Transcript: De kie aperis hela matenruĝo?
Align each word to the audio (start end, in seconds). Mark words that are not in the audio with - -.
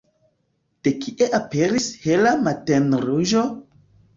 De 0.87 0.93
kie 1.03 1.27
aperis 1.39 1.87
hela 2.07 2.35
matenruĝo? 2.49 3.45